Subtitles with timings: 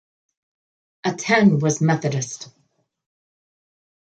[1.03, 2.49] Aten was Methodist.